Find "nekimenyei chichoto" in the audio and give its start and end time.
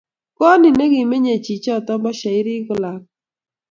0.77-1.93